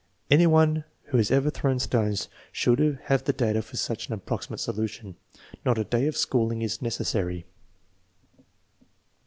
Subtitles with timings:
[0.31, 4.59] Any one who has ever thrown stones should have the data for such an approximate
[4.59, 5.15] solution.
[5.63, 7.45] Not a day of school ing is necessary.